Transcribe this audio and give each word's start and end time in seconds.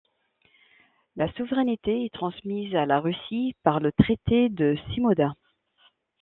La 1.15 1.31
souveraineté 1.33 2.05
est 2.05 2.11
transmise 2.15 2.73
à 2.73 2.87
la 2.87 2.99
Russie 2.99 3.55
par 3.61 3.79
le 3.79 3.91
Traité 3.91 4.49
de 4.49 4.75
Shimoda. 4.89 5.35